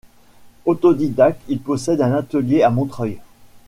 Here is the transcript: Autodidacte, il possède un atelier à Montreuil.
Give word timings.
Autodidacte, 0.65 1.43
il 1.47 1.59
possède 1.59 2.01
un 2.01 2.13
atelier 2.13 2.63
à 2.63 2.71
Montreuil. 2.71 3.19